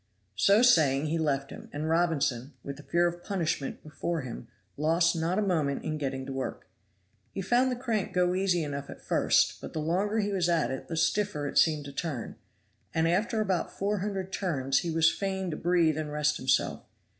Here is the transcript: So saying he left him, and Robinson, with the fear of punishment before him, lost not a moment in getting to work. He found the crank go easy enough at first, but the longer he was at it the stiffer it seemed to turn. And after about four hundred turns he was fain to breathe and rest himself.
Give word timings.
So 0.35 0.63
saying 0.63 1.05
he 1.05 1.19
left 1.19 1.51
him, 1.51 1.69
and 1.71 1.87
Robinson, 1.87 2.53
with 2.63 2.77
the 2.77 2.81
fear 2.81 3.05
of 3.05 3.23
punishment 3.23 3.83
before 3.83 4.21
him, 4.21 4.47
lost 4.75 5.15
not 5.15 5.37
a 5.37 5.43
moment 5.43 5.83
in 5.83 5.99
getting 5.99 6.25
to 6.25 6.33
work. 6.33 6.67
He 7.29 7.43
found 7.43 7.71
the 7.71 7.75
crank 7.75 8.11
go 8.11 8.33
easy 8.33 8.63
enough 8.63 8.89
at 8.89 9.03
first, 9.05 9.61
but 9.61 9.73
the 9.73 9.79
longer 9.79 10.17
he 10.17 10.31
was 10.31 10.49
at 10.49 10.71
it 10.71 10.87
the 10.87 10.97
stiffer 10.97 11.45
it 11.47 11.59
seemed 11.59 11.85
to 11.85 11.93
turn. 11.93 12.35
And 12.95 13.07
after 13.07 13.41
about 13.41 13.77
four 13.77 13.99
hundred 13.99 14.33
turns 14.33 14.79
he 14.79 14.89
was 14.89 15.11
fain 15.11 15.51
to 15.51 15.55
breathe 15.55 15.99
and 15.99 16.11
rest 16.11 16.37
himself. 16.37 16.81